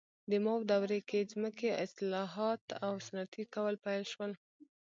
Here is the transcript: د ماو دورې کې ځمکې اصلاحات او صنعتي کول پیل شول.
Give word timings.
د 0.29 0.31
ماو 0.45 0.67
دورې 0.71 0.99
کې 1.09 1.29
ځمکې 1.31 1.69
اصلاحات 1.85 2.63
او 2.85 2.93
صنعتي 3.05 3.43
کول 3.53 3.75
پیل 3.85 4.03
شول. 4.11 4.31